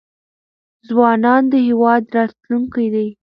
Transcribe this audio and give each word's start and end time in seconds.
ځوانان 0.87 1.43
د 1.51 1.53
هیواد 1.67 2.03
راتلونکی 2.17 2.87
دی. 2.93 3.07